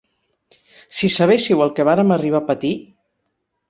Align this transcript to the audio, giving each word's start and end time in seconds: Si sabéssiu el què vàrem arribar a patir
Si 1.01 1.11
sabéssiu 1.17 1.63
el 1.69 1.77
què 1.77 1.89
vàrem 1.93 2.19
arribar 2.19 2.43
a 2.45 2.51
patir 2.53 2.77